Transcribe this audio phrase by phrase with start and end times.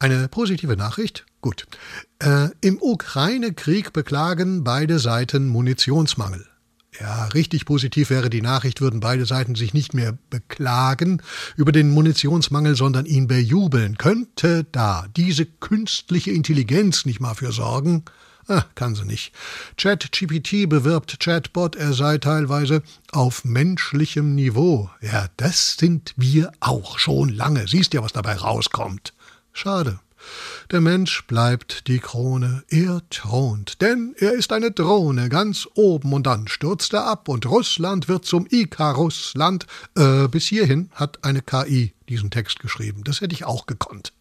[0.00, 1.26] Eine positive Nachricht?
[1.42, 1.66] Gut.
[2.20, 6.46] Äh, Im Ukraine-Krieg beklagen beide Seiten Munitionsmangel.
[6.98, 11.22] Ja, richtig positiv wäre die Nachricht, würden beide Seiten sich nicht mehr beklagen
[11.54, 13.98] über den Munitionsmangel, sondern ihn bejubeln.
[13.98, 18.04] Könnte da diese künstliche Intelligenz nicht mal für sorgen?
[18.48, 19.32] Ah, kann sie nicht.
[19.76, 22.82] ChatGPT bewirbt Chatbot, er sei teilweise
[23.12, 24.90] auf menschlichem Niveau.
[25.02, 27.68] Ja, das sind wir auch schon lange.
[27.68, 29.12] Siehst ja, was dabei rauskommt.
[29.52, 30.00] Schade.
[30.70, 36.26] Der Mensch bleibt die Krone, er thront, denn er ist eine Drohne ganz oben und
[36.26, 39.66] dann stürzt er ab und Russland wird zum Ikarusland.
[39.96, 43.02] Äh, bis hierhin hat eine KI diesen Text geschrieben.
[43.04, 44.12] Das hätte ich auch gekonnt.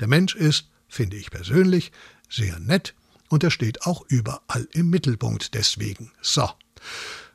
[0.00, 1.92] Der Mensch ist, finde ich persönlich,
[2.28, 2.94] sehr nett
[3.28, 6.12] und er steht auch überall im Mittelpunkt deswegen.
[6.20, 6.48] So.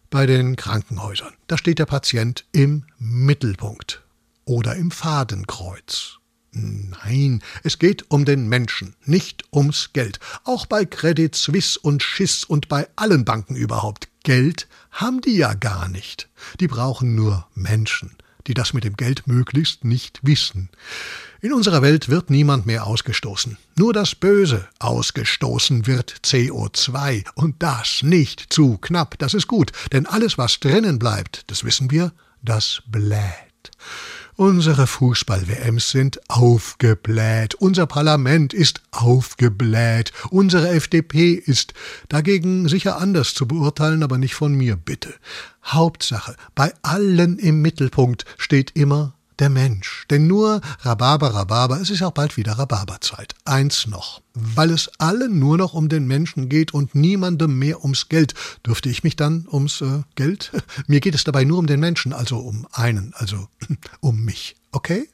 [0.09, 4.04] Bei den Krankenhäusern, da steht der Patient im Mittelpunkt
[4.45, 6.18] oder im Fadenkreuz.
[6.52, 10.20] Nein, es geht um den Menschen, nicht ums Geld.
[10.45, 14.10] Auch bei Credit Suisse und Schiss und bei allen Banken überhaupt.
[14.23, 16.29] Geld haben die ja gar nicht.
[16.60, 18.15] Die brauchen nur Menschen,
[18.48, 20.70] die das mit dem Geld möglichst nicht wissen.
[21.41, 23.57] In unserer Welt wird niemand mehr ausgestoßen.
[23.77, 27.26] Nur das Böse ausgestoßen wird CO2.
[27.35, 29.18] Und das nicht zu knapp.
[29.20, 29.71] Das ist gut.
[29.93, 33.71] Denn alles, was drinnen bleibt, das wissen wir, das bläht.
[34.40, 41.73] Unsere Fußball-WMs sind aufgebläht, unser Parlament ist aufgebläht, unsere FDP ist
[42.07, 45.13] dagegen sicher anders zu beurteilen, aber nicht von mir, bitte.
[45.65, 50.05] Hauptsache, bei allen im Mittelpunkt steht immer der Mensch.
[50.09, 53.35] Denn nur Rhabarber, Rhabarber, es ist auch bald wieder Rhabarberzeit.
[53.45, 54.21] Eins noch.
[54.34, 58.34] Weil es allen nur noch um den Menschen geht und niemandem mehr ums Geld,
[58.65, 60.51] dürfte ich mich dann ums äh, Geld?
[60.87, 63.48] Mir geht es dabei nur um den Menschen, also um einen, also
[63.99, 64.56] um mich.
[64.72, 65.09] Okay?